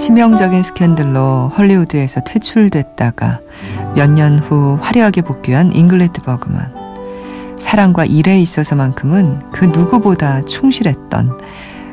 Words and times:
치명적인 0.00 0.62
스캔들로 0.62 1.52
헐리우드에서 1.58 2.22
퇴출됐다가 2.22 3.40
몇 3.94 4.08
년 4.14 4.38
후 4.38 4.78
화려하게 4.80 5.20
복귀한 5.20 5.74
잉그리드 5.74 6.22
버그만. 6.22 6.74
사랑과 7.58 8.06
일에 8.06 8.40
있어서만큼은 8.40 9.50
그 9.52 9.66
누구보다 9.66 10.40
충실했던 10.42 11.38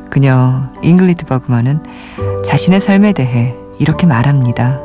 그녀 0.09 0.63
잉그리드 0.84 1.26
버그만은 1.25 1.84
자신의 2.45 2.79
삶에 2.79 3.12
대해 3.12 3.53
이렇게 3.77 4.07
말합니다. 4.07 4.79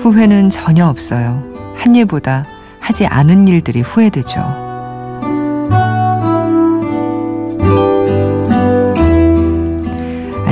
후회는 0.00 0.50
전혀 0.50 0.86
없어요. 0.86 1.42
한 1.76 1.94
일보다 1.94 2.44
하지 2.80 3.06
않은 3.06 3.48
일들이 3.48 3.80
후회되죠. 3.80 4.63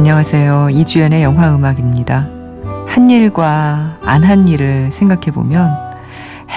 안녕하세요. 0.02 0.70
이주연의 0.70 1.22
영화 1.22 1.54
음악입니다. 1.54 2.26
한 2.88 3.08
일과 3.08 3.96
안 4.02 4.24
한 4.24 4.48
일을 4.48 4.90
생각해 4.90 5.26
보면 5.32 5.70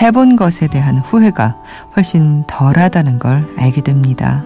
해본 0.02 0.36
것에 0.36 0.68
대한 0.68 0.98
후회가 0.98 1.56
훨씬 1.96 2.44
덜 2.48 2.80
하다는 2.80 3.20
걸 3.20 3.48
알게 3.56 3.82
됩니다. 3.82 4.44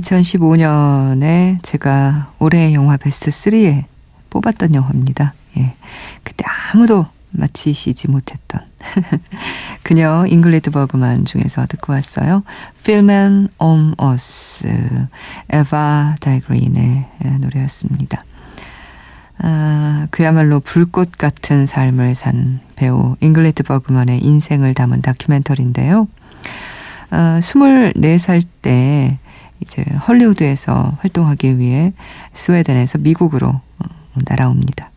2015년에 0.00 1.58
제가 1.62 2.32
올해 2.38 2.72
영화 2.74 2.96
베스트 2.96 3.30
3에 3.30 3.84
뽑았던 4.30 4.74
영화입니다. 4.74 5.34
예. 5.58 5.74
그때 6.22 6.44
아무도 6.72 7.06
맞히시지 7.30 8.08
못했던 8.10 8.60
그녀 9.82 10.24
잉그리드 10.26 10.70
버그만 10.70 11.24
중에서 11.24 11.66
듣고 11.66 11.92
왔어요. 11.92 12.42
Filmen 12.80 13.52
om 13.58 13.94
oss 14.00 14.66
에바 15.50 16.16
달그렌의 16.20 17.06
노래였습니다. 17.40 18.24
아, 19.38 20.06
그야말로 20.10 20.60
불꽃 20.60 21.12
같은 21.12 21.66
삶을 21.66 22.14
산 22.14 22.60
배우 22.76 23.16
잉그리드 23.20 23.64
버그만의 23.64 24.24
인생을 24.24 24.74
담은 24.74 25.02
다큐멘터리인데요. 25.02 26.06
아, 27.10 27.38
24살 27.40 28.44
때 28.62 29.18
이제 29.64 29.82
헐리우드에서 30.06 30.98
활동하기 31.00 31.58
위해 31.58 31.92
스웨덴에서 32.34 32.98
미국으로 32.98 33.48
어, 33.48 33.86
날아옵니다. 34.28 34.90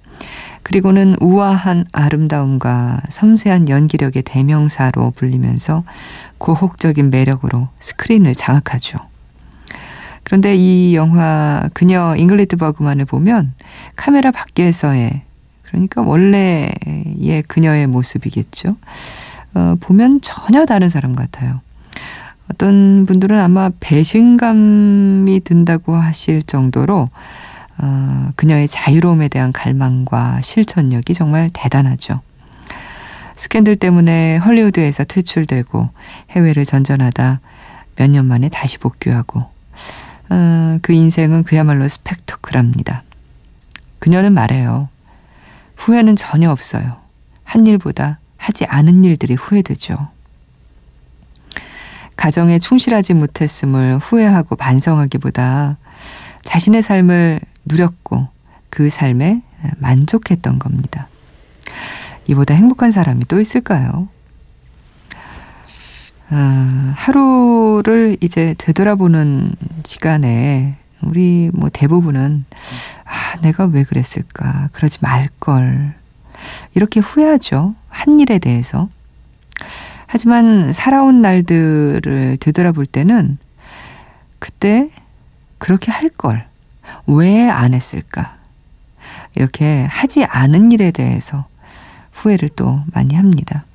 그리고는 0.61 1.15
우아한 1.21 1.85
아름다움과 1.93 3.01
섬세한 3.07 3.69
연기력의 3.69 4.23
대명사로 4.23 5.11
불리면서 5.11 5.85
고혹적인 6.39 7.09
매력으로 7.09 7.69
스크린을 7.79 8.35
장악하죠. 8.35 8.99
그런데 10.23 10.55
이 10.57 10.93
영화 10.93 11.69
그녀 11.73 12.17
잉그리드 12.17 12.57
버그만을 12.57 13.05
보면 13.05 13.53
카메라 13.95 14.31
밖에서의 14.31 15.21
그러니까 15.63 16.01
원래의 16.01 17.43
그녀의 17.47 17.87
모습이겠죠. 17.87 18.75
어, 19.53 19.75
보면 19.79 20.19
전혀 20.21 20.65
다른 20.65 20.89
사람 20.89 21.15
같아요. 21.15 21.61
어떤 22.51 23.05
분들은 23.05 23.39
아마 23.39 23.69
배신감이 23.79 25.41
든다고 25.43 25.95
하실 25.95 26.43
정도로 26.43 27.09
어, 27.79 28.31
그녀의 28.35 28.67
자유로움에 28.67 29.27
대한 29.27 29.51
갈망과 29.51 30.41
실천력이 30.41 31.13
정말 31.13 31.49
대단하죠. 31.53 32.21
스캔들 33.35 33.75
때문에 33.75 34.37
헐리우드에서 34.37 35.03
퇴출되고 35.03 35.89
해외를 36.31 36.65
전전하다 36.65 37.39
몇 37.97 38.09
년 38.09 38.25
만에 38.25 38.49
다시 38.49 38.77
복귀하고 38.77 39.45
어, 40.29 40.79
그 40.81 40.93
인생은 40.93 41.43
그야말로 41.43 41.87
스펙터클합니다. 41.87 43.03
그녀는 43.99 44.33
말해요. 44.33 44.89
후회는 45.75 46.15
전혀 46.15 46.49
없어요. 46.51 46.97
한 47.43 47.67
일보다 47.67 48.19
하지 48.37 48.65
않은 48.65 49.03
일들이 49.03 49.35
후회되죠. 49.35 50.09
가정에 52.17 52.59
충실하지 52.59 53.13
못했음을 53.13 53.99
후회하고 53.99 54.55
반성하기보다 54.55 55.77
자신의 56.43 56.81
삶을 56.81 57.39
누렸고 57.65 58.27
그 58.69 58.89
삶에 58.89 59.41
만족했던 59.77 60.59
겁니다. 60.59 61.07
이보다 62.27 62.53
행복한 62.53 62.91
사람이 62.91 63.25
또 63.25 63.39
있을까요? 63.39 64.09
아, 66.29 66.93
하루를 66.95 68.17
이제 68.19 68.53
되돌아보는 68.57 69.55
시간에 69.85 70.75
우리 71.01 71.49
뭐 71.53 71.69
대부분은 71.71 72.45
아, 73.05 73.39
내가 73.41 73.65
왜 73.65 73.83
그랬을까? 73.83 74.69
그러지 74.73 74.99
말걸. 75.01 75.93
이렇게 76.73 76.99
후회하죠. 76.99 77.75
한 77.87 78.19
일에 78.19 78.39
대해서. 78.39 78.89
하지만 80.07 80.71
살아온 80.71 81.21
날들을 81.21 82.37
되돌아볼 82.39 82.85
때는 82.85 83.37
그때 84.39 84.89
그렇게 85.57 85.91
할 85.91 86.09
걸. 86.09 86.45
왜 87.05 87.49
안 87.49 87.73
했을까? 87.73 88.37
이렇게 89.35 89.85
하지 89.89 90.23
않은 90.23 90.71
일에 90.71 90.91
대해서 90.91 91.45
후회를 92.13 92.49
또 92.55 92.81
많이 92.93 93.13
합니다. 93.15 93.65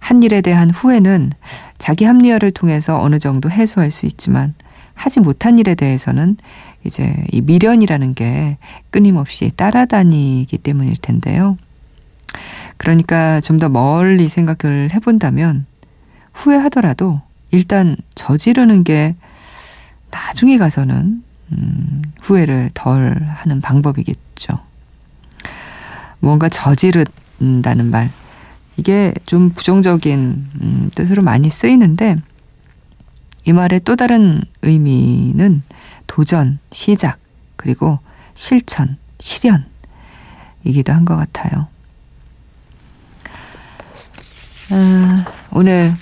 한 0.00 0.22
일에 0.22 0.40
대한 0.40 0.70
후회는 0.70 1.30
자기 1.78 2.04
합리화를 2.04 2.50
통해서 2.50 3.00
어느 3.00 3.18
정도 3.18 3.50
해소할 3.50 3.90
수 3.90 4.06
있지만 4.06 4.54
하지 4.94 5.20
못한 5.20 5.58
일에 5.58 5.74
대해서는 5.74 6.36
이제 6.84 7.24
이 7.30 7.40
미련이라는 7.40 8.14
게 8.14 8.58
끊임없이 8.90 9.50
따라다니기 9.54 10.58
때문일 10.58 10.96
텐데요. 10.96 11.56
그러니까 12.82 13.40
좀 13.40 13.58
더 13.60 13.68
멀리 13.68 14.28
생각을 14.28 14.90
해본다면 14.92 15.66
후회하더라도 16.32 17.20
일단 17.52 17.96
저지르는 18.16 18.82
게 18.82 19.14
나중에 20.10 20.58
가서는 20.58 21.22
음, 21.52 22.02
후회를 22.22 22.70
덜 22.74 23.22
하는 23.24 23.60
방법이겠죠. 23.60 24.58
뭔가 26.18 26.48
저지른다는 26.48 27.90
말. 27.90 28.10
이게 28.76 29.12
좀 29.26 29.50
부정적인 29.50 30.46
음, 30.60 30.90
뜻으로 30.94 31.22
많이 31.22 31.50
쓰이는데 31.50 32.16
이 33.44 33.52
말의 33.52 33.80
또 33.84 33.94
다른 33.94 34.42
의미는 34.62 35.62
도전, 36.08 36.58
시작, 36.72 37.18
그리고 37.56 38.00
실천, 38.34 38.96
실현 39.20 39.66
이기도 40.64 40.92
한 40.92 41.04
것 41.04 41.16
같아요. 41.16 41.68
아, 44.74 45.24
오늘 45.50 45.92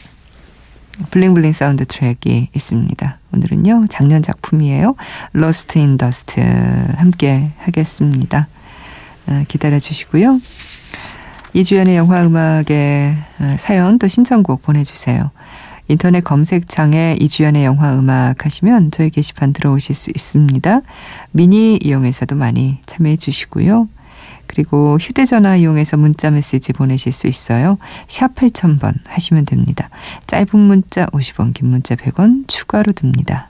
블링블링 1.10 1.50
사운드 1.50 1.84
트랙이 1.84 2.50
있습니다. 2.54 3.18
오늘은요, 3.32 3.82
작년 3.90 4.22
작품이에요. 4.22 4.94
Lost 5.34 5.76
in 5.76 5.96
Dust 5.96 6.40
함께 6.96 7.50
하겠습니다. 7.58 8.46
아, 9.26 9.44
기다려 9.48 9.80
주시고요. 9.80 10.40
이주연의 11.52 11.96
영화 11.96 12.24
음악에 12.24 13.16
아, 13.40 13.48
사연 13.56 13.98
또 13.98 14.06
신청곡 14.06 14.62
보내주세요. 14.62 15.32
인터넷 15.88 16.22
검색창에 16.22 17.16
이주연의 17.18 17.64
영화 17.64 17.98
음악 17.98 18.44
하시면 18.44 18.92
저희 18.92 19.10
게시판 19.10 19.52
들어오실 19.52 19.96
수 19.96 20.10
있습니다. 20.10 20.82
미니 21.32 21.76
이용해서도 21.82 22.36
많이 22.36 22.78
참여해 22.86 23.16
주시고요. 23.16 23.88
그리고 24.50 24.98
휴대전화 25.00 25.54
이용해서 25.56 25.96
문자 25.96 26.28
메시지 26.28 26.72
보내실 26.72 27.12
수 27.12 27.28
있어요. 27.28 27.78
샵 28.08 28.34
8000번 28.34 28.94
하시면 29.06 29.46
됩니다. 29.46 29.90
짧은 30.26 30.58
문자 30.58 31.06
50원, 31.06 31.54
긴 31.54 31.68
문자 31.68 31.94
100원 31.94 32.48
추가로 32.48 32.92
듭니다. 32.92 33.48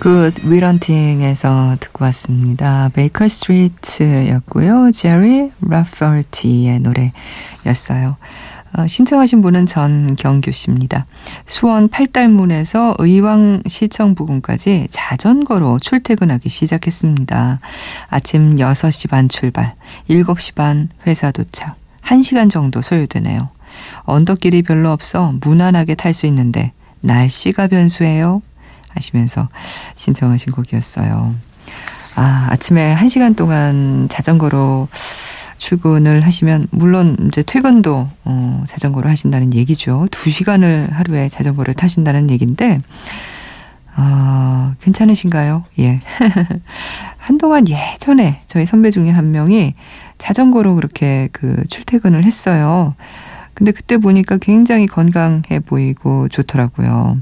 Good 0.00 0.32
Will 0.44 0.79
Hunting에서 0.79 1.76
듣고 1.78 2.06
왔습니다. 2.06 2.88
Baker 2.94 3.28
Street였고요. 3.28 4.92
제리 4.92 5.50
라퍼티의 5.60 6.80
노래였어요. 6.80 8.16
어, 8.78 8.86
신청하신 8.86 9.42
분은 9.42 9.66
전경규 9.66 10.52
씨입니다. 10.52 11.04
수원 11.44 11.88
팔달문에서 11.88 12.94
의왕시청 12.98 14.14
부근까지 14.14 14.88
자전거로 14.90 15.78
출퇴근하기 15.80 16.48
시작했습니다. 16.48 17.60
아침 18.08 18.56
6시 18.56 19.10
반 19.10 19.28
출발, 19.28 19.74
7시 20.08 20.54
반 20.54 20.88
회사 21.06 21.30
도착, 21.30 21.76
1시간 22.04 22.48
정도 22.48 22.80
소요되네요. 22.80 23.50
언덕길이 24.04 24.62
별로 24.62 24.92
없어 24.92 25.34
무난하게 25.42 25.94
탈 25.94 26.14
수 26.14 26.24
있는데 26.24 26.72
날씨가 27.00 27.68
변수예요. 27.68 28.40
하시면서 28.94 29.48
신청하신 29.96 30.52
곡이었어요. 30.52 31.34
아, 32.16 32.48
아침에 32.50 32.94
1시간 32.96 33.36
동안 33.36 34.08
자전거로 34.10 34.88
출근을 35.58 36.22
하시면 36.22 36.68
물론 36.70 37.16
이제 37.28 37.42
퇴근도 37.42 38.08
어, 38.24 38.64
자전거로 38.66 39.08
하신다는 39.08 39.54
얘기죠. 39.54 40.06
2시간을 40.10 40.90
하루에 40.92 41.28
자전거를 41.28 41.74
타신다는 41.74 42.30
얘기인데 42.30 42.80
어, 43.96 44.74
괜찮으신가요? 44.80 45.64
예. 45.78 46.00
한동안 47.18 47.66
예전에 47.68 48.40
저희 48.46 48.64
선배 48.64 48.90
중에 48.90 49.10
한 49.10 49.30
명이 49.30 49.74
자전거로 50.18 50.74
그렇게 50.74 51.28
그 51.32 51.62
출퇴근을 51.68 52.24
했어요. 52.24 52.94
근데 53.52 53.72
그때 53.72 53.98
보니까 53.98 54.38
굉장히 54.38 54.86
건강해 54.86 55.60
보이고 55.64 56.28
좋더라고요. 56.28 57.18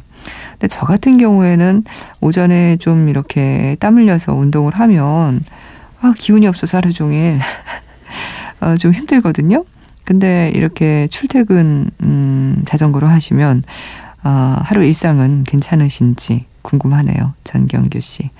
근데 0.52 0.68
저 0.68 0.80
같은 0.80 1.18
경우에는 1.18 1.84
오전에 2.20 2.76
좀 2.76 3.08
이렇게 3.08 3.76
땀 3.80 3.96
흘려서 3.96 4.34
운동을 4.34 4.74
하면 4.74 5.44
아, 6.00 6.14
기운이 6.16 6.46
없어서 6.46 6.78
하루 6.78 6.92
종일 6.92 7.38
어, 8.60 8.76
좀 8.76 8.92
힘들거든요. 8.92 9.64
근데 10.04 10.50
이렇게 10.54 11.06
출퇴근 11.10 11.90
음, 12.02 12.62
자전거로 12.64 13.06
하시면 13.06 13.62
어, 14.24 14.56
하루 14.62 14.84
일상은 14.84 15.44
괜찮으신지 15.44 16.46
궁금하네요. 16.62 17.34
전경규 17.44 18.00
씨. 18.00 18.30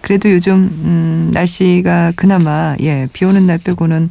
그래도 0.00 0.30
요즘 0.30 0.54
음, 0.54 1.30
날씨가 1.32 2.12
그나마 2.16 2.74
예, 2.80 3.06
비 3.12 3.24
오는 3.24 3.46
날 3.46 3.58
빼고는 3.58 4.10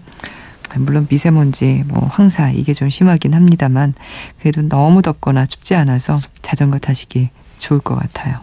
물론 0.78 1.08
미세먼지, 1.10 1.84
뭐 1.88 2.06
황사 2.06 2.52
이게 2.52 2.74
좀 2.74 2.90
심하긴 2.90 3.34
합니다만 3.34 3.94
그래도 4.40 4.62
너무 4.62 5.02
덥거나 5.02 5.46
춥지 5.46 5.76
않아서 5.76 6.20
자전거 6.42 6.78
타시기 6.78 7.30
좋을 7.58 7.80
것 7.80 7.96
같아요. 7.96 8.40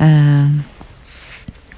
음, 0.00 0.64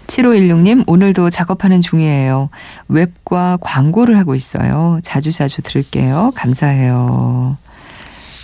7516님, 0.06 0.84
오늘도 0.86 1.30
작업하는 1.30 1.80
중이에요. 1.80 2.48
웹과 2.88 3.58
광고를 3.60 4.18
하고 4.18 4.34
있어요. 4.34 4.98
자주자주 5.02 5.56
자주 5.56 5.62
들을게요. 5.62 6.32
감사해요. 6.34 7.56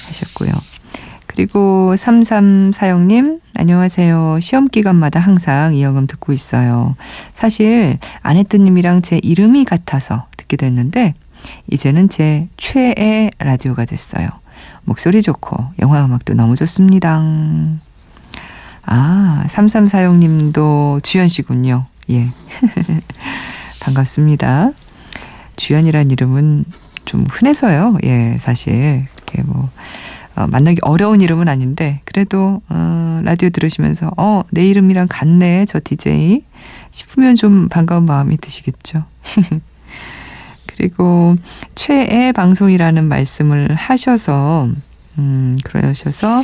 하셨고요. 0.07 0.53
그리고 1.35 1.95
3346님, 1.97 3.41
안녕하세요. 3.55 4.39
시험 4.41 4.69
기간마다 4.69 5.19
항상 5.19 5.75
이영음 5.75 6.07
듣고 6.07 6.33
있어요. 6.33 6.95
사실 7.33 7.99
아내뜨님이랑 8.23 9.03
제 9.03 9.19
이름이 9.21 9.65
같아서 9.65 10.27
듣게 10.37 10.57
됐는데, 10.57 11.15
이제는 11.73 12.09
제 12.09 12.47
최애 12.57 13.31
라디오가 13.39 13.85
됐어요. 13.85 14.29
목소리 14.85 15.23
좋고, 15.23 15.57
영화 15.81 16.05
음악도 16.05 16.35
너무 16.35 16.55
좋습니다. 16.55 17.21
아, 18.87 19.45
3346님도 19.49 21.03
주연 21.03 21.27
씨군요. 21.27 21.85
예. 22.11 22.27
반갑습니다. 23.83 24.71
주연이란 25.57 26.13
이름은 26.13 26.65
좀 27.07 27.27
흔해서요. 27.29 27.99
예, 28.05 28.37
사실. 28.39 29.09
이렇게 29.17 29.43
뭐, 29.43 29.69
어, 30.37 30.47
만나기 30.47 30.79
어려운 30.83 31.21
이름은 31.21 31.49
아닌데, 31.49 32.01
그래도, 32.05 32.61
어, 32.69 33.21
라디오 33.25 33.51
들으시면서, 33.51 34.11
어, 34.17 34.43
내 34.51 34.67
이름이랑 34.69 35.07
같네, 35.09 35.67
저 35.67 35.81
DJ. 35.83 36.43
싶으면 36.91 37.35
좀 37.35 37.69
반가운 37.69 38.05
마음이 38.07 38.37
드시겠죠. 38.39 39.05
그리고 40.67 41.37
최애 41.75 42.33
방송이라는 42.33 43.05
말씀을 43.05 43.75
하셔서, 43.75 44.69
음, 45.19 45.57
그러셔서, 45.63 46.43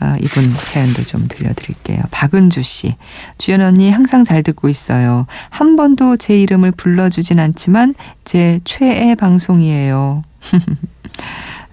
아, 0.00 0.16
이분 0.20 0.44
사연도 0.50 1.02
좀 1.02 1.26
들려드릴게요. 1.28 2.02
박은주 2.10 2.62
씨. 2.62 2.94
주연 3.36 3.60
언니 3.60 3.90
항상 3.90 4.22
잘 4.22 4.42
듣고 4.42 4.68
있어요. 4.68 5.26
한 5.50 5.76
번도 5.76 6.16
제 6.18 6.38
이름을 6.40 6.70
불러주진 6.72 7.40
않지만 7.40 7.94
제 8.24 8.60
최애 8.64 9.16
방송이에요. 9.16 10.22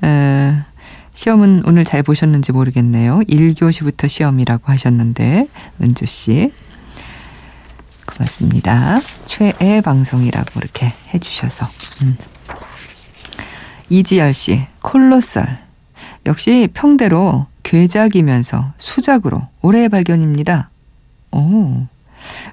에, 0.04 0.56
시험은 1.16 1.64
오늘 1.66 1.86
잘 1.86 2.04
보셨는지 2.04 2.52
모르겠네요. 2.52 3.20
1교시부터 3.22 4.08
시험이라고 4.08 4.64
하셨는데, 4.72 5.48
은주 5.82 6.06
씨. 6.06 6.52
고맙습니다. 8.06 9.00
최애 9.26 9.82
방송이라고 9.82 10.52
이렇게 10.58 10.94
해주셔서. 11.14 11.68
음. 12.04 12.18
이지열 13.90 14.34
씨, 14.34 14.68
콜로설. 14.82 15.58
역시 16.26 16.68
평대로 16.74 17.48
괴작이면서 17.64 18.74
수작으로 18.78 19.48
올해의 19.62 19.90
발견입니다. 19.90 20.70
오. 21.32 21.88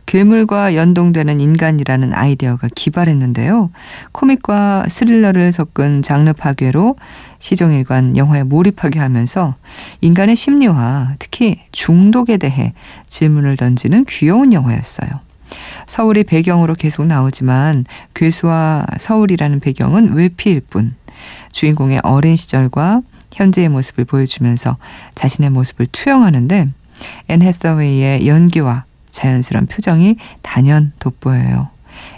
괴물과 0.06 0.74
연동되는 0.74 1.40
인간이라는 1.40 2.14
아이디어가 2.14 2.68
기발했는데요. 2.74 3.70
코믹과 4.12 4.86
스릴러를 4.88 5.52
섞은 5.52 6.02
장르 6.02 6.32
파괴로 6.32 6.96
시종일관 7.38 8.16
영화에 8.16 8.44
몰입하게 8.44 9.00
하면서 9.00 9.54
인간의 10.00 10.36
심리와 10.36 11.14
특히 11.18 11.60
중독에 11.72 12.36
대해 12.36 12.72
질문을 13.08 13.56
던지는 13.56 14.04
귀여운 14.08 14.52
영화였어요. 14.52 15.10
서울이 15.86 16.24
배경으로 16.24 16.74
계속 16.74 17.06
나오지만 17.06 17.84
괴수와 18.14 18.86
서울이라는 18.98 19.60
배경은 19.60 20.14
외피일 20.14 20.62
뿐 20.70 20.94
주인공의 21.52 22.00
어린 22.02 22.36
시절과 22.36 23.02
현재의 23.34 23.68
모습을 23.68 24.04
보여주면서 24.04 24.76
자신의 25.14 25.50
모습을 25.50 25.86
투영하는데 25.90 26.68
앤 27.28 27.42
해서웨이의 27.42 28.26
연기와 28.26 28.84
자연스러운 29.12 29.66
표정이 29.66 30.16
단연 30.42 30.92
돋보여요. 30.98 31.68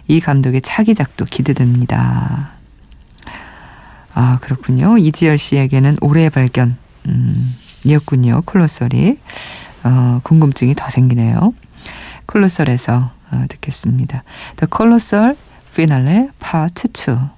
이 0.09 0.21
감독의 0.21 0.63
차기작도 0.63 1.27
기대됩니다. 1.27 2.51
아, 4.15 4.39
그렇군요. 4.41 4.97
이지열 4.97 5.37
씨에게는 5.37 5.97
올해의 6.01 6.31
발견, 6.31 6.77
음, 7.07 7.55
이었군요. 7.85 8.41
콜로설이. 8.47 9.19
어, 9.85 10.21
궁금증이 10.23 10.75
더 10.75 10.89
생기네요. 10.89 11.53
콜로설에서 12.27 13.11
어, 13.31 13.45
듣겠습니다. 13.49 14.23
The 14.57 14.69
Colossal 14.75 15.37
Finale 15.73 16.31
Part 16.41 16.89
2 16.89 17.34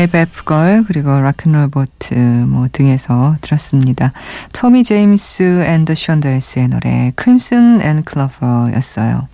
마이 0.00 0.06
베프걸 0.06 0.84
그리고 0.86 1.10
락큰롤 1.10 1.68
보트 1.68 2.14
뭐 2.14 2.68
등에서 2.72 3.36
들었습니다. 3.42 4.14
Tommy 4.54 4.82
James 4.82 5.64
and 5.66 5.80
the 5.80 5.94
Shondells의 5.94 6.68
노래 6.68 7.12
Crimson 7.16 7.82
and 7.82 8.02
Clover였어요. 8.04 9.28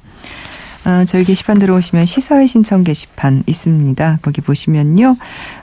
어, 0.86 1.04
저희 1.04 1.22
게시판 1.22 1.60
들어오시면 1.60 2.06
시사회 2.06 2.48
신청 2.48 2.82
게시판 2.82 3.44
있습니다. 3.46 4.18
거기 4.22 4.40
보시면요. 4.40 5.16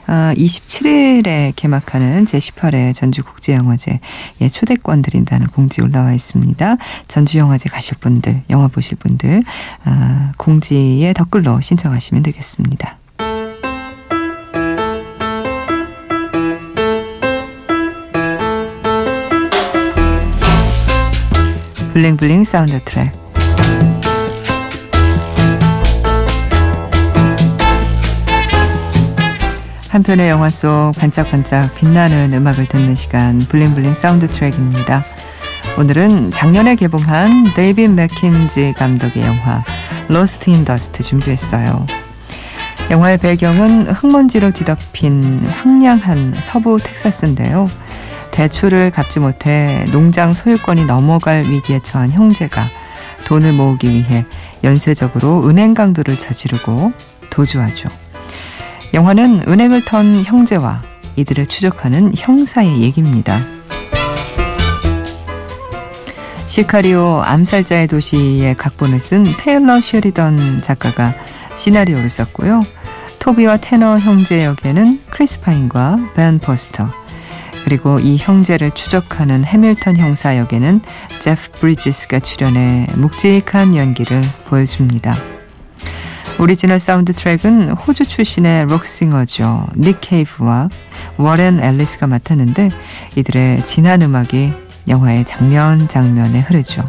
어, 0.06 0.12
27일에 0.36 1.52
개막하는 1.54 2.24
제18회 2.24 2.94
전주국제영화제 2.94 4.00
예, 4.40 4.48
초대권 4.48 5.02
드린다는 5.02 5.48
공지 5.48 5.82
올라와 5.82 6.14
있습니다. 6.14 6.78
전주영화제 7.08 7.68
가실 7.68 7.98
분들, 7.98 8.44
영화 8.48 8.68
보실 8.68 8.96
분들 8.96 9.42
어, 9.84 10.32
공지에 10.38 11.12
댓글로 11.12 11.60
신청하시면 11.60 12.22
되겠습니다. 12.22 13.03
블링블링 21.94 22.42
사운드 22.42 22.82
트랙. 22.84 23.12
한편의 29.90 30.28
영화 30.28 30.50
속 30.50 30.90
반짝반짝 30.98 31.76
빛나는 31.76 32.32
음악을 32.32 32.66
듣는 32.66 32.96
시간 32.96 33.38
블링블링 33.38 33.94
사운드 33.94 34.26
트랙입니다. 34.28 35.04
오늘은 35.78 36.32
작년에 36.32 36.74
개봉한 36.74 37.54
데이빗 37.54 37.92
맥킨지 37.92 38.74
감독의 38.76 39.22
영화 39.22 39.62
로스트 40.08 40.50
인 40.50 40.64
더스트 40.64 41.04
준비했어요. 41.04 41.86
영화의 42.90 43.18
배경은 43.18 43.86
흙먼지로 43.92 44.50
뒤덮인 44.50 45.46
황량한 45.46 46.34
서부 46.40 46.76
텍사스인데요. 46.82 47.70
대출을 48.34 48.90
갚지 48.90 49.20
못해 49.20 49.86
농장 49.92 50.34
소유권이 50.34 50.86
넘어갈 50.86 51.44
위기에 51.44 51.78
처한 51.80 52.10
형제가 52.10 52.64
돈을 53.26 53.52
모으기 53.52 53.88
위해 53.88 54.26
연쇄적으로 54.64 55.48
은행 55.48 55.72
강도를 55.72 56.18
저지르고 56.18 56.92
도주하죠. 57.30 57.88
영화는 58.92 59.44
은행을 59.46 59.84
턴 59.84 60.22
형제와 60.24 60.82
이들을 61.14 61.46
추적하는 61.46 62.12
형사의 62.16 62.82
얘기입니다. 62.82 63.38
시카리오 66.46 67.22
암살자의 67.24 67.86
도시의 67.86 68.56
각본을 68.56 68.98
쓴 68.98 69.24
테일러 69.38 69.80
쉐리던 69.80 70.60
작가가 70.60 71.14
시나리오를 71.54 72.10
썼고요. 72.10 72.62
토비와 73.20 73.58
테너 73.58 73.98
형제 73.98 74.44
역에는 74.44 75.00
크리스 75.10 75.40
파인과 75.40 76.10
벤 76.14 76.40
포스터 76.40 77.03
그리고 77.64 77.98
이 77.98 78.18
형제를 78.18 78.70
추적하는 78.72 79.44
해밀턴 79.44 79.96
형사 79.96 80.36
역에는 80.36 80.82
제프 81.20 81.52
브리지스가 81.52 82.20
출연해 82.20 82.86
묵직한 82.96 83.74
연기를 83.74 84.22
보여줍니다. 84.46 85.16
오리지널 86.38 86.78
사운드 86.78 87.12
트랙은 87.12 87.70
호주 87.70 88.06
출신의 88.06 88.66
록싱어죠. 88.66 89.68
닉 89.76 89.98
케이브와 90.00 90.68
워렌 91.16 91.62
엘리스가 91.62 92.06
맡았는데 92.06 92.70
이들의 93.16 93.64
진한 93.64 94.02
음악이 94.02 94.52
영화의 94.88 95.24
장면 95.24 95.88
장면에 95.88 96.40
흐르죠. 96.40 96.88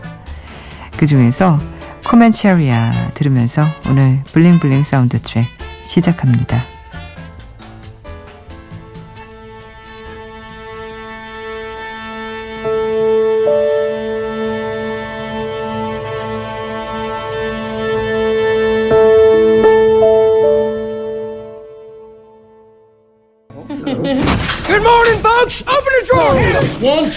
그 0.97 1.05
중에서 1.05 1.59
Comancheria 2.05 2.91
들으면서 3.13 3.65
오늘 3.89 4.21
블링블링 4.33 4.83
사운드 4.83 5.21
트랙 5.21 5.45
시작합니다. 5.83 6.74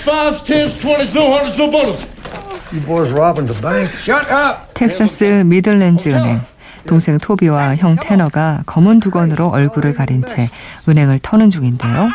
Fives, 0.09 0.43
tens, 0.43 0.81
twenties, 0.81 1.15
no 1.15 1.33
hundreds, 1.33 1.59
no 1.59 1.71
bundles. 1.71 2.07
You 2.73 2.81
boys 2.81 3.13
robbing 3.13 3.47
the 3.47 3.61
bank? 3.61 3.91
Shut 3.93 4.25
up. 4.31 4.73
텍사스 4.75 5.45
미들랜즈 5.45 6.09
은행 6.09 6.41
동생 6.87 7.19
토비와 7.19 7.77
형 7.77 7.97
테너가 8.01 8.63
검은 8.65 9.01
두건으로 9.01 9.49
얼굴을 9.49 9.95
가린 9.95 10.25
채 10.25 10.49
은행을 10.89 11.19
터는 11.21 11.51
중인데요. 11.51 12.09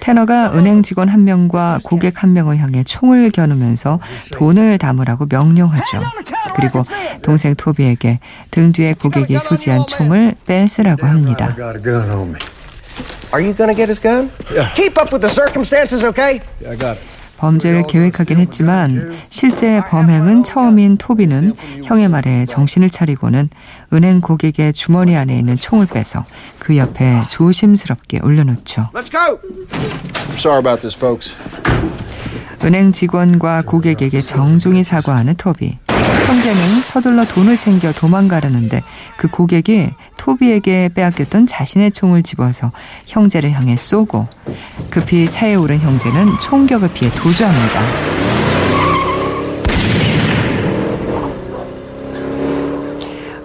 테너가 0.00 0.52
은행 0.52 0.82
직원 0.82 1.08
한 1.08 1.24
명과 1.24 1.80
고객 1.82 2.22
한 2.22 2.34
명을 2.34 2.58
향해 2.58 2.84
총을 2.84 3.30
겨누면서 3.30 4.00
돈을 4.32 4.78
담으라고 4.78 5.26
명령하죠. 5.30 6.02
그리고 6.54 6.82
동생 7.22 7.54
토비에게 7.54 8.20
등 8.50 8.72
뒤에 8.72 8.94
고객이 8.94 9.38
소지한 9.38 9.86
총을 9.86 10.34
뺏으라고 10.46 11.06
합니다. 11.06 11.54
Are 13.30 13.44
you 13.44 13.54
gonna 13.54 13.74
get 13.74 13.88
his 13.88 14.00
gun? 14.00 14.30
Yeah. 14.50 14.72
Keep 14.74 14.98
up 14.98 15.12
with 15.12 15.20
the 15.20 15.28
circumstances, 15.28 16.02
okay? 16.04 16.40
I 16.66 16.76
got 16.76 16.96
it. 16.96 17.17
범죄를 17.38 17.84
계획하긴 17.86 18.38
했지만 18.38 19.16
실제 19.30 19.80
범행은 19.88 20.44
처음인 20.44 20.96
토비는 20.98 21.54
형의 21.84 22.08
말에 22.08 22.44
정신을 22.44 22.90
차리고는 22.90 23.48
은행 23.92 24.20
고객의 24.20 24.72
주머니 24.74 25.16
안에 25.16 25.38
있는 25.38 25.56
총을 25.56 25.86
빼서 25.86 26.24
그 26.58 26.76
옆에 26.76 27.22
조심스럽게 27.28 28.20
올려놓죠. 28.22 28.90
Let's 28.92 29.10
go. 29.10 29.38
Sorry 30.34 30.58
about 30.58 30.82
this, 30.82 30.96
folks. 30.96 31.34
은행 32.64 32.92
직원과 32.92 33.62
고객에게 33.62 34.22
정중히 34.22 34.82
사과하는 34.82 35.36
토비. 35.36 35.78
형제는 36.26 36.82
서둘러 36.82 37.24
돈을 37.24 37.58
챙겨 37.58 37.92
도망가려는데 37.92 38.82
그 39.16 39.28
고객이 39.28 39.90
토비에게 40.16 40.90
빼앗겼던 40.94 41.46
자신의 41.46 41.92
총을 41.92 42.22
집어서 42.22 42.70
형제를 43.06 43.52
향해 43.52 43.76
쏘고 43.76 44.28
급히 44.90 45.30
차에 45.30 45.54
오른 45.54 45.78
형제는 45.78 46.38
총격을 46.38 46.90
피해 46.92 47.10
도주합니다. 47.12 47.80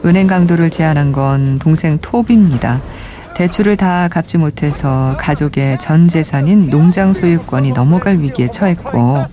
은행 0.05 0.27
강도를 0.27 0.69
제안한 0.69 1.13
건 1.13 1.59
동생 1.59 1.97
토비입니다. 1.99 2.81
대출을 3.35 3.77
다 3.77 4.09
갚지 4.09 4.37
못해서 4.37 5.15
가족의 5.17 5.79
전 5.79 6.07
재산인 6.07 6.69
농장 6.69 7.13
소유권이 7.13 7.71
넘어갈 7.71 8.17
위기에 8.17 8.49
처했고 8.49 9.23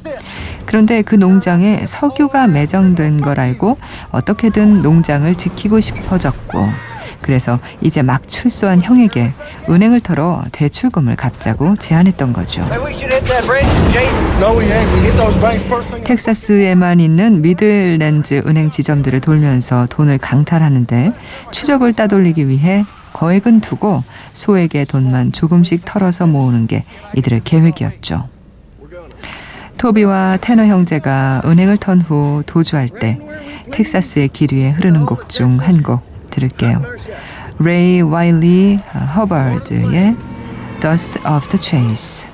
그런데 0.70 1.02
그 1.02 1.16
농장에 1.16 1.84
석유가 1.84 2.46
매장된 2.46 3.22
걸 3.22 3.40
알고 3.40 3.76
어떻게든 4.12 4.82
농장을 4.82 5.34
지키고 5.34 5.80
싶어졌고 5.80 6.68
그래서 7.22 7.58
이제 7.80 8.02
막 8.02 8.28
출소한 8.28 8.80
형에게 8.80 9.32
은행을 9.68 10.00
털어 10.00 10.44
대출금을 10.52 11.16
갚자고 11.16 11.74
제안했던 11.74 12.32
거죠. 12.32 12.64
텍사스에만 16.04 17.00
있는 17.00 17.42
미들랜드 17.42 18.44
은행 18.46 18.70
지점들을 18.70 19.20
돌면서 19.20 19.86
돈을 19.90 20.18
강탈하는데 20.18 21.12
추적을 21.50 21.94
따돌리기 21.94 22.46
위해 22.46 22.84
거액은 23.12 23.60
두고 23.60 24.04
소액의 24.34 24.84
돈만 24.84 25.32
조금씩 25.32 25.84
털어서 25.84 26.28
모으는 26.28 26.68
게 26.68 26.84
이들의 27.16 27.40
계획이었죠. 27.42 28.39
토비와 29.80 30.36
테너 30.42 30.66
형제가 30.66 31.40
은행을 31.46 31.78
턴 31.78 32.02
후 32.02 32.42
도주할 32.44 32.90
때 32.90 33.18
텍사스의 33.72 34.28
길 34.28 34.52
위에 34.52 34.72
흐르는 34.72 35.06
곡 35.06 35.30
중 35.30 35.58
한 35.58 35.82
곡 35.82 36.02
들을게요. 36.30 36.82
레이 37.58 38.02
와일리 38.02 38.78
허버드의 39.16 40.16
Dust 40.82 41.18
of 41.26 41.48
the 41.48 41.58
Chase. 41.58 42.28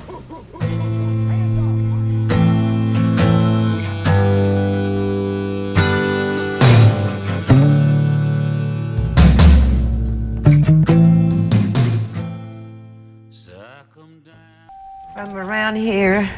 From 15.15 15.35
around 15.35 15.77
here, 15.77 16.29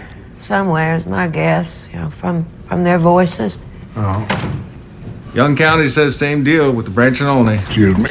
somewhere 0.50 0.98
is 0.98 1.06
my 1.06 1.28
guess. 1.28 1.88
You 1.94 2.00
know, 2.00 2.10
from 2.10 2.46
from 2.68 2.84
their 2.84 3.00
voices. 3.00 3.60
Oh, 3.96 4.26
Young 5.34 5.56
County 5.56 5.88
says 5.88 6.18
same 6.18 6.44
deal 6.44 6.74
with 6.74 6.86
the 6.86 6.92
branch 6.92 7.22
and 7.22 7.30
only. 7.30 7.56
excuse 7.56 7.98
me. 7.98 8.10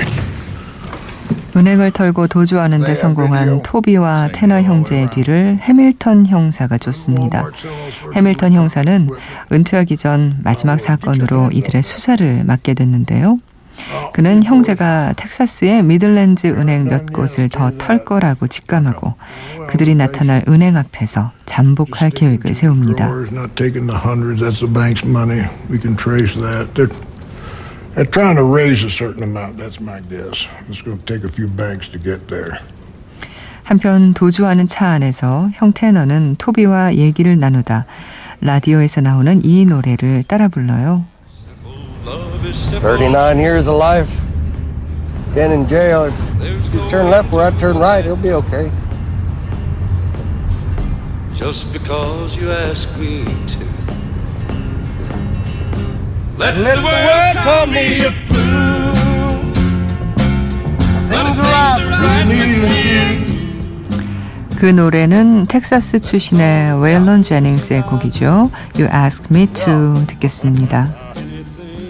은행을 1.57 1.91
털고 1.91 2.29
도주하는 2.29 2.85
데 2.85 2.95
성공한 2.95 3.63
토비와 3.65 4.29
테너 4.33 4.63
형제의 4.63 5.09
뒤를 5.09 5.59
해밀턴 5.61 6.27
형사가 6.27 6.79
쫓습니다. 6.79 7.51
해밀턴 8.15 8.53
형사는 8.53 9.09
은퇴하기 9.51 9.97
전 9.97 10.37
마지막 10.45 10.79
사건으로 10.79 11.51
이들의 11.51 11.83
수사를 11.83 12.45
맡게 12.45 12.75
됐는데요. 12.75 13.41
그는 14.13 14.43
형제가 14.43 15.15
텍사스의 15.17 15.83
미들랜즈 15.83 16.49
은행 16.49 16.85
몇 16.89 17.13
곳을 17.13 17.49
더 17.49 17.71
털 17.79 18.05
거라고 18.05 18.47
직감하고 18.47 19.15
그들이 19.69 19.95
나타날 19.95 20.45
은행 20.49 20.77
앞에서 20.77 21.33
잠복할 21.47 22.11
계획을 22.11 22.55
세웁니다. 22.55 23.07
Drawers 23.07 23.35
not 23.35 23.55
taking 23.55 23.87
the 23.87 23.99
hundreds. 23.99 24.43
That's 24.43 24.61
the 24.61 24.73
bank's 24.73 25.05
money. 25.07 25.47
We 25.71 25.79
can 25.81 25.97
trace 25.97 26.35
that. 26.41 26.75
They're 26.75 26.91
they're 27.95 28.11
trying 28.11 28.37
to 28.37 28.45
raise 28.45 28.85
a 28.85 28.91
certain 28.91 29.23
amount. 29.23 29.59
That's 29.59 29.81
my 29.81 30.01
guess. 30.09 30.47
It's 30.69 30.83
going 30.83 30.99
to 30.99 31.05
take 31.07 31.25
a 31.25 31.31
few 31.33 31.49
banks 31.49 31.89
to 31.93 31.99
get 31.99 32.27
there. 32.29 32.59
한편 33.65 34.15
도주하는 34.15 34.67
차 34.67 34.89
안에서 34.89 35.51
형 35.55 35.73
테너는 35.73 36.37
토비와 36.39 36.95
얘기를 36.95 37.39
나누다 37.39 37.85
라디오에서 38.41 39.03
나오는 39.03 39.45
이 39.45 39.67
노래를 39.67 40.23
따라 40.25 40.49
불러요. 40.49 41.05
39 42.05 43.39
years 43.39 43.69
of 43.69 43.77
life, 43.77 44.21
10 45.33 45.53
in 45.53 45.69
jail. 45.69 46.05
If 46.41 46.75
you 46.75 46.89
turn 46.89 47.11
left 47.11 47.33
where 47.33 47.47
I 47.47 47.51
turn 47.59 47.79
right, 47.79 48.05
it'll 48.05 48.17
be 48.17 48.33
okay. 48.33 48.71
just 51.39 51.73
because 51.73 52.37
you 52.37 52.51
ask 52.51 52.89
me 52.99 53.25
to. 53.47 53.59
Let, 56.37 56.57
Let 56.57 56.75
the 56.75 56.83
world 56.83 57.37
call 57.47 57.67
me 57.67 58.05
a 58.05 58.11
fool. 58.27 59.45
Things 61.09 61.39
are 61.39 61.53
right 61.55 61.79
between 61.79 62.29
me 62.29 62.41
and 62.67 63.29
you. 63.31 63.39
그 64.59 64.67
노래는 64.67 65.47
텍사스 65.47 66.01
출신의 66.01 66.83
웨일런 66.83 67.23
제닝스의 67.23 67.83
곡이죠. 67.83 68.51
You 68.77 68.89
Ask 68.93 69.29
Me 69.31 69.47
To 69.47 70.05
듣겠습니다. 70.09 71.08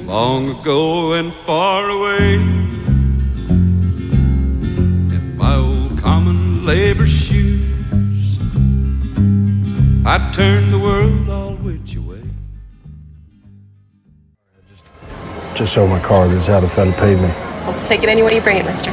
Long 0.08 0.48
ago 0.58 1.12
and 1.12 1.32
far 1.44 1.90
away. 1.90 2.36
In 5.16 5.36
my 5.36 5.54
old 5.56 5.98
common 6.00 6.64
labor 6.64 7.06
shoes, 7.06 8.38
I 10.06 10.32
turned 10.32 10.72
the 10.72 10.78
world 10.78 11.28
all 11.28 11.52
which 11.60 11.96
way. 11.98 12.22
Just 15.54 15.74
sold 15.74 15.90
my 15.90 16.00
car. 16.00 16.26
This 16.26 16.40
is 16.40 16.46
how 16.46 16.60
the 16.60 16.68
fella 16.68 16.92
paid 16.92 17.18
me. 17.20 17.28
I'll 17.66 17.84
take 17.84 18.02
it 18.02 18.08
any 18.08 18.22
way 18.22 18.34
you 18.36 18.40
bring 18.40 18.56
it, 18.56 18.64
mister. 18.64 18.90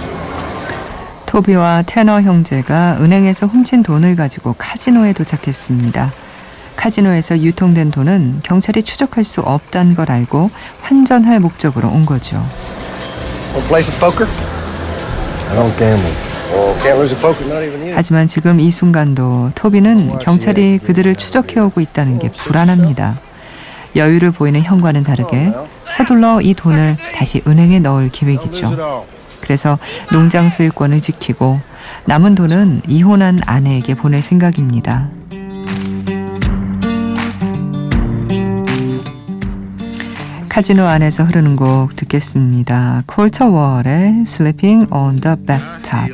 토비와 1.27 1.83
테너 1.85 2.21
형제가 2.21 2.97
은행에서 3.01 3.47
훔친 3.47 3.83
돈을 3.83 4.15
가지고 4.15 4.53
카지노에 4.57 5.13
도착했습니다. 5.13 6.11
카지노에서 6.75 7.39
유통된 7.39 7.91
돈은 7.91 8.41
경찰이 8.43 8.83
추적할 8.83 9.23
수 9.23 9.41
없다는 9.41 9.95
걸 9.95 10.11
알고 10.11 10.49
환전할 10.81 11.39
목적으로 11.39 11.89
온 11.89 12.05
거죠. 12.05 12.37
Want 13.53 13.61
to 13.61 13.67
play 13.67 13.81
some 13.81 13.99
poker? 13.99 14.27
I 15.49 15.55
don't 15.55 15.77
gamble. 15.77 16.13
Can't 16.81 16.97
lose 16.97 17.15
a 17.15 17.21
poker, 17.21 17.45
not 17.47 17.65
even 17.65 17.81
you. 17.81 17.93
하지만 17.95 18.27
지금 18.27 18.59
이 18.59 18.69
순간도 18.69 19.51
토비는 19.55 20.19
경찰이 20.19 20.79
그들을 20.79 21.15
추적해오고 21.15 21.81
있다는 21.81 22.19
게 22.19 22.29
불안합니다. 22.31 23.15
여유를 23.95 24.31
보이는 24.31 24.61
형과는 24.61 25.03
다르게 25.03 25.53
서둘러 25.87 26.41
이 26.41 26.53
돈을 26.53 26.97
다시 27.15 27.41
은행에 27.47 27.79
넣을 27.79 28.09
계획이죠. 28.11 29.05
그래서 29.41 29.79
농장 30.11 30.49
소유권을 30.49 30.99
지키고 31.01 31.59
남은 32.05 32.35
돈은 32.35 32.81
이혼한 32.87 33.39
아내에게 33.45 33.95
보낼 33.95 34.21
생각입니다. 34.21 35.07
카지노 40.55 40.85
안에서 40.85 41.25
흐르는 41.25 41.57
곡 41.57 41.97
듣겠습니다. 41.97 43.03
콜터 43.07 43.49
월의 43.49 44.21
Sleeping 44.21 44.87
on 44.89 45.19
the 45.19 45.35
Bathtub. 45.35 46.07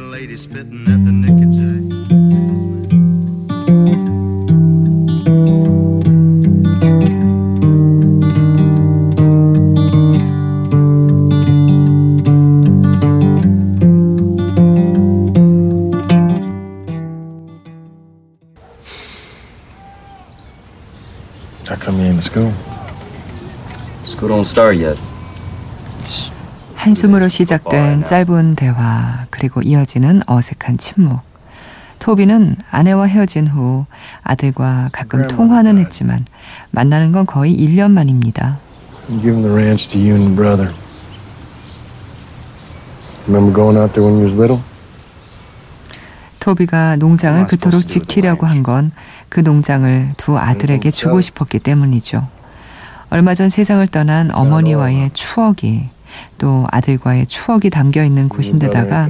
한숨으로 26.75 27.27
시작된 27.27 28.06
짧은 28.06 28.56
대화 28.56 29.25
그리고 29.30 29.62
이어지는 29.62 30.21
어색한 30.25 30.77
침묵. 30.77 31.19
토비는 31.99 32.56
아내와 32.71 33.06
헤어진 33.06 33.47
후 33.47 33.86
아들과 34.23 34.89
가끔 34.91 35.27
통화는 35.27 35.77
했지만 35.77 36.25
만나는 36.71 37.12
건 37.12 37.27
거의 37.27 37.56
1년 37.56 37.91
만입니다. 37.91 38.58
I'm 39.08 39.21
giving 39.21 39.43
the 39.43 39.54
ranch 39.54 39.88
to 39.89 39.99
you 40.01 40.15
and 40.15 40.23
your 40.23 40.36
brother. 40.36 40.73
Remember 43.27 43.54
going 43.54 43.77
out 43.77 43.93
there 43.93 44.04
when 44.04 44.15
you 44.19 44.23
was 44.25 44.36
little? 44.36 44.62
토비가 46.39 46.95
농장을 46.95 47.45
그토록 47.45 47.86
지키려고 47.86 48.47
한 48.47 48.63
건 48.63 48.91
그 49.30 49.41
농장을 49.41 50.15
두 50.17 50.39
아들에게 50.39 50.89
주고 50.89 51.21
싶었기 51.21 51.60
때문이죠. 51.60 52.27
얼마 53.12 53.34
전 53.34 53.50
세상을 53.50 53.86
떠난 53.88 54.32
어머니와의 54.34 55.10
추억이 55.13 55.89
또 56.38 56.65
아들과의 56.71 57.28
추억이 57.28 57.69
담겨 57.69 58.06
있는 58.06 58.30
곳인데다가 58.30 59.10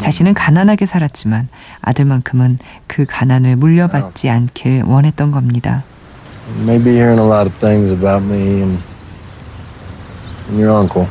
자신은 0.00 0.34
가난하게 0.34 0.86
살았지만 0.86 1.48
아들만큼은 1.82 2.58
그 2.88 3.04
가난을 3.08 3.54
물려받지 3.56 4.28
않길 4.28 4.82
원했던 4.86 5.30
겁니다. 5.30 5.84
You 6.56 6.62
may 6.64 6.82
be 6.82 6.94
hearing 6.94 7.20
a 7.20 7.26
lot 7.26 7.48
of 7.48 7.56
things 7.60 7.92
about 7.92 8.24
me 8.26 8.62
and, 8.62 8.82
and 10.48 10.60
your 10.60 10.76
uncle. 10.76 11.06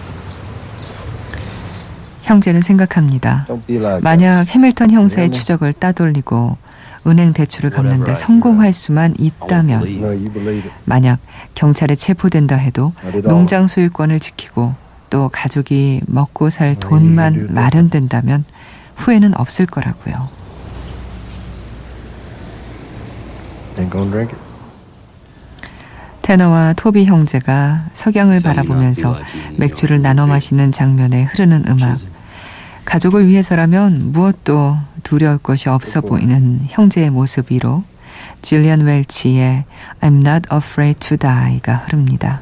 형제는 2.24 2.62
생각합니다. 2.62 3.48
만약. 4.02 4.48
해밀턴 4.50 4.92
형사의. 4.92 5.32
추적을 5.32 5.72
따돌리고 5.74 6.58
은행 7.08 7.34
대출을 7.34 7.70
갚는데 7.72 8.16
성공할 8.16 8.74
수만 8.74 9.16
있다면. 9.18 9.84
만약 10.86 11.20
경찰에 11.54 11.96
체포된다 11.96 12.56
해도 12.56 12.94
농장 13.24 13.68
소유권을 13.68 14.20
지키고 14.20 14.76
또 15.10 15.30
가족이 15.30 16.02
먹고 16.08 16.50
살 16.50 16.76
돈만 16.76 17.50
마련된다면 17.54 18.46
후회는 18.96 19.38
없을 19.38 19.66
거라고요. 19.66 20.30
테너와 26.22 26.74
토비 26.74 27.06
형제가 27.06 27.86
석양을 27.94 28.40
바라보면서 28.44 29.18
맥주를 29.58 30.02
나눠 30.02 30.28
마시는 30.28 30.72
장면에 30.72 31.24
흐르는 31.24 31.66
음악. 31.68 31.98
가족을 32.86 33.28
위해서라면 33.28 34.12
무엇도 34.12 34.78
두려울 35.04 35.38
것이 35.38 35.70
없어 35.70 36.02
보이는 36.02 36.62
형제의 36.68 37.10
모습 37.10 37.52
위로 37.52 37.84
질리안 38.42 38.82
웰치의 38.82 39.66
I'm 40.02 40.26
not 40.26 40.50
afraid 40.54 41.00
to 41.00 41.18
die가 41.18 41.76
흐릅니다. 41.76 42.42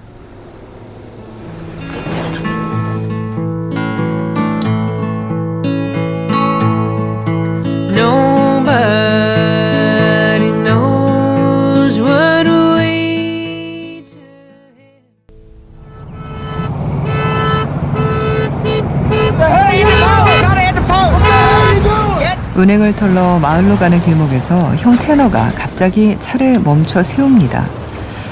은행을 22.59 22.93
털러 22.95 23.39
마을로 23.39 23.77
가는 23.77 24.01
길목에서 24.03 24.75
형 24.75 24.97
테너가 24.97 25.53
갑자기 25.55 26.17
차를 26.19 26.59
멈춰 26.59 27.01
세웁니다. 27.03 27.65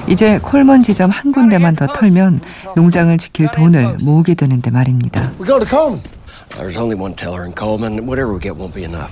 이제 0.07 0.37
콜먼 0.39 0.83
지점 0.83 1.09
한 1.09 1.31
군데만 1.31 1.75
더 1.75 1.87
털면 1.87 2.41
농장을 2.75 3.17
지킬 3.17 3.47
돈을 3.51 3.97
모으게 4.01 4.33
되는데 4.33 4.69
말입니다. 4.69 5.31
We 5.39 5.45
go 5.47 5.59
to 5.59 5.65
Coleman. 5.65 6.01
There's 6.57 6.77
only 6.77 6.99
one 6.99 7.15
teller 7.15 7.43
in 7.43 7.53
Coleman. 7.57 7.99
Whatever 8.05 8.33
we 8.33 8.39
get 8.41 8.57
won't 8.57 8.73
be 8.73 8.83
enough. 8.83 9.11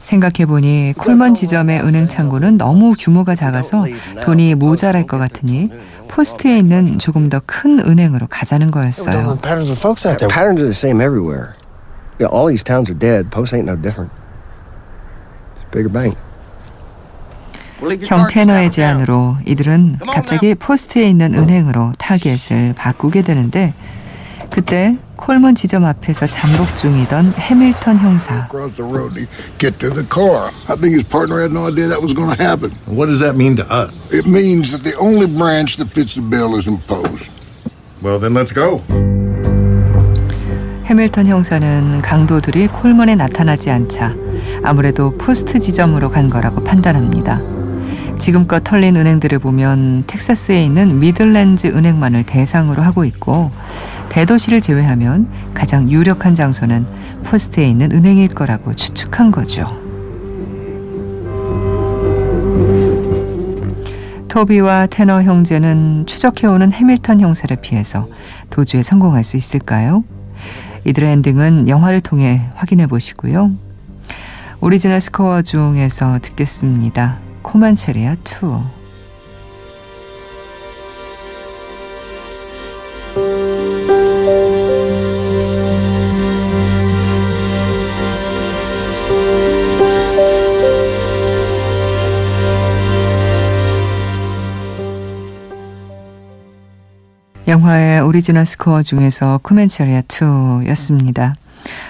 생각해보니 0.00 0.94
콜먼 0.96 1.34
지점의 1.34 1.80
은행 1.80 2.06
창고는 2.06 2.58
너무 2.58 2.94
규모가 2.98 3.34
작아서 3.34 3.84
돈이 4.22 4.54
모자랄 4.54 5.06
것 5.06 5.18
같으니 5.18 5.68
포스트에 6.08 6.58
있는 6.58 6.98
조금 6.98 7.28
더 7.28 7.40
큰 7.44 7.80
은행으로 7.80 8.26
가자는 8.28 8.70
거였어요. 8.70 9.38
Yeah, 12.19 12.27
all 12.27 12.47
these 12.47 12.63
towns 12.63 12.89
are 12.89 12.93
dead. 12.93 13.31
Post 13.31 13.53
ain't 13.53 13.65
no 13.65 13.75
different. 13.75 14.11
It's 15.55 15.65
a 15.65 15.71
bigger 15.71 15.89
bank. 15.89 16.17
형 18.03 18.27
테너의 18.27 18.69
제안으로 18.69 19.37
이들은 19.45 19.99
갑자기 20.13 20.53
포스트에 20.53 21.09
있는 21.09 21.33
은행으로 21.33 21.93
타겟을 21.97 22.73
바꾸게 22.77 23.23
되는데 23.23 23.73
그때 24.51 24.97
콜먼 25.15 25.55
지점 25.55 25.85
앞에서 25.85 26.27
잠복 26.27 26.75
중이던 26.75 27.33
해밀턴 27.37 27.97
형사 27.97 28.45
Across 28.45 28.75
the 28.75 28.83
road 28.83 29.15
to 29.15 29.25
get 29.57 29.79
to 29.79 29.89
the 29.89 30.05
car. 30.07 30.51
I 30.67 30.75
think 30.75 30.93
his 30.93 31.07
partner 31.07 31.41
had 31.41 31.51
no 31.51 31.67
idea 31.67 31.87
that 31.87 32.01
was 32.01 32.13
going 32.13 32.35
to 32.35 32.37
happen. 32.37 32.69
What 32.85 33.07
does 33.07 33.19
that 33.19 33.35
mean 33.35 33.55
to 33.55 33.65
us? 33.65 34.13
It 34.13 34.27
means 34.27 34.71
that 34.71 34.83
the 34.83 34.95
only 34.99 35.25
branch 35.25 35.77
that 35.77 35.89
fits 35.89 36.13
the 36.13 36.21
bill 36.21 36.59
is 36.59 36.67
imposed. 36.67 37.31
Well, 38.03 38.19
then 38.19 38.33
let's 38.33 38.51
go. 38.51 38.81
해밀턴 40.86 41.26
형사는 41.26 42.00
강도들이 42.00 42.68
콜먼에 42.68 43.16
나타나지 43.16 43.70
않자 43.70 44.14
아무래도 44.62 45.16
포스트 45.18 45.58
지점으로 45.58 46.10
간 46.10 46.30
거라고 46.30 46.62
판단합니다. 46.62 47.40
지금껏 48.20 48.62
털린 48.62 48.96
은행들을 48.96 49.40
보면 49.40 50.04
텍사스에 50.06 50.62
있는 50.62 51.00
미들랜드 51.00 51.66
은행만을 51.66 52.22
대상으로 52.22 52.82
하고 52.82 53.04
있고 53.04 53.50
대도시를 54.10 54.60
제외하면 54.60 55.28
가장 55.54 55.90
유력한 55.90 56.36
장소는 56.36 56.86
포스트에 57.24 57.68
있는 57.68 57.90
은행일 57.90 58.28
거라고 58.28 58.72
추측한 58.72 59.32
거죠. 59.32 59.66
토비와 64.28 64.86
테너 64.86 65.22
형제는 65.22 66.06
추적해오는 66.06 66.72
해밀턴 66.72 67.20
형사를 67.20 67.56
피해서 67.56 68.06
도주에 68.50 68.82
성공할 68.82 69.24
수 69.24 69.36
있을까요? 69.36 70.04
이들의 70.86 71.10
엔딩은 71.10 71.68
영화를 71.68 72.00
통해 72.00 72.48
확인해 72.54 72.86
보시고요. 72.86 73.50
오리지널 74.60 75.00
스코어 75.00 75.42
중에서 75.42 76.20
듣겠습니다. 76.22 77.18
Comancheria 77.42 78.14
2. 78.14 78.75
오리지널 98.16 98.46
스코어 98.46 98.82
중에서 98.82 99.40
Comancheria 99.42 100.00
2였습니다. 100.00 101.34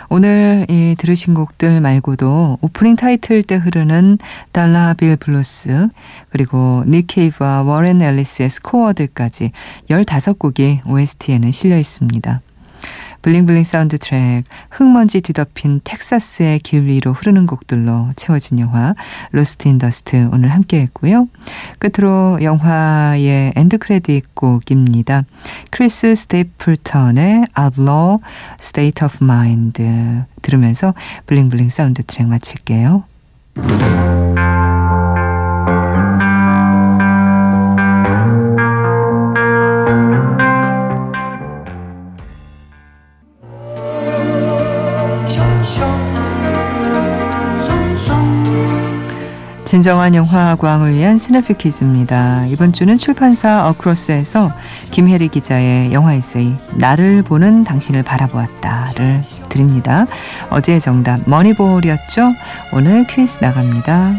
오늘 0.08 0.66
이 0.68 0.96
들으신 0.98 1.34
곡들 1.34 1.80
말고도 1.80 2.58
오프닝 2.60 2.96
타이틀 2.96 3.44
때 3.44 3.54
흐르는 3.54 4.18
Dollar 4.50 4.91
Bill 4.91 5.18
Blues 5.18 5.88
그리고 6.30 6.82
닉 6.88 7.06
케이브와 7.06 7.62
워렌 7.62 8.02
엘리스의 8.02 8.48
스코어들까지 8.48 9.52
15곡이 9.88 10.84
OST에는 10.84 11.52
실려 11.52 11.78
있습니다. 11.78 12.40
블링블링 13.26 13.64
사운드 13.64 13.98
트랙, 13.98 14.44
흙먼지 14.70 15.20
뒤덮인 15.20 15.80
텍사스의 15.82 16.60
길 16.60 16.86
위로 16.86 17.12
흐르는 17.12 17.46
곡들로 17.46 18.10
채워진 18.14 18.60
영화 18.60 18.94
로스트 19.32 19.66
인 19.66 19.78
더스트 19.78 20.28
오늘 20.32 20.50
함께 20.50 20.82
했고요. 20.82 21.26
끝으로 21.80 22.38
영화의 22.40 23.52
end 23.56 23.78
credit 23.78 24.32
곡입니다. 24.36 25.24
크리스 25.72 26.14
스테이플턴의 26.14 27.46
Outlaw 27.58 28.18
State 28.60 29.04
of 29.04 29.16
Mind 29.20 29.82
들으면서 30.42 30.94
블링블링 31.26 31.68
사운드 31.68 32.04
트랙 32.04 32.28
마칠게요. 32.28 33.02
진정한 49.66 50.14
영화광을 50.14 50.94
위한 50.94 51.18
snappy 51.18 51.54
퀴즈입니다. 51.54 52.46
이번 52.46 52.72
주는 52.72 52.96
출판사 52.96 53.68
어크로스에서 53.68 54.52
김혜리 54.92 55.26
기자의 55.26 55.92
영화 55.92 56.14
에세이 56.14 56.54
나를 56.76 57.24
보는 57.24 57.64
당신을 57.64 58.04
바라보았다를 58.04 59.24
드립니다. 59.48 60.06
어제의 60.50 60.80
정답 60.80 61.28
머니볼이었죠? 61.28 62.32
오늘 62.72 63.08
퀴즈 63.08 63.38
나갑니다. 63.40 64.14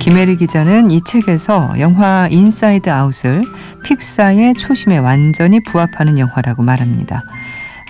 김혜리 0.00 0.36
기자는 0.36 0.90
이 0.90 1.00
책에서 1.02 1.74
영화 1.78 2.28
인사이드 2.30 2.90
아웃을 2.90 3.42
픽사의 3.84 4.52
초심에 4.54 4.98
완전히 4.98 5.60
부합하는 5.60 6.18
영화라고 6.18 6.62
말합니다. 6.62 7.24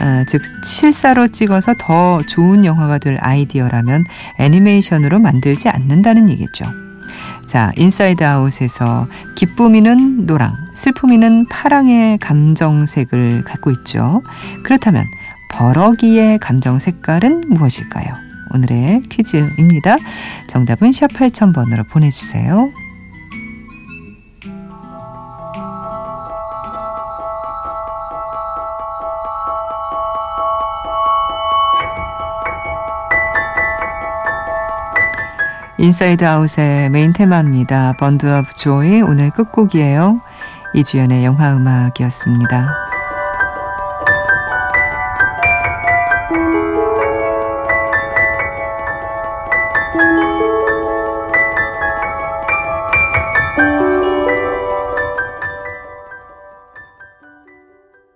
아, 0.00 0.24
즉 0.26 0.42
실사로 0.64 1.28
찍어서 1.28 1.74
더 1.78 2.20
좋은 2.28 2.64
영화가 2.64 2.98
될 2.98 3.18
아이디어라면 3.20 4.04
애니메이션으로 4.38 5.18
만들지 5.18 5.68
않는다는 5.68 6.30
얘기죠. 6.30 6.64
자, 7.46 7.72
인사이드 7.76 8.22
아웃에서 8.22 9.08
기쁨이는 9.34 10.26
노랑, 10.26 10.54
슬픔이는 10.74 11.46
파랑의 11.48 12.18
감정색을 12.18 13.44
갖고 13.44 13.70
있죠. 13.70 14.22
그렇다면 14.64 15.04
버럭이의 15.52 16.38
감정 16.38 16.78
색깔은 16.78 17.44
무엇일까요? 17.48 18.14
오늘의 18.54 19.02
퀴즈입니다. 19.08 19.96
정답은 20.46 20.92
샵 20.92 21.08
8000번으로 21.08 21.88
보내주세요. 21.88 22.70
인사이드 35.80 36.24
아웃의 36.24 36.90
메인 36.90 37.12
테마입니다. 37.12 37.94
Bundle 38.00 38.26
of 38.26 38.52
Joy 38.54 39.00
오늘 39.00 39.30
끝곡이에요. 39.30 40.20
이주연의 40.74 41.24
영화 41.24 41.54
음악이었습니다. 41.54 42.88